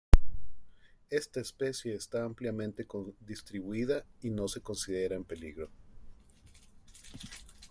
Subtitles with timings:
[1.11, 2.87] Esta especie está ampliamente
[3.19, 5.69] distribuida y no se considera en peligro.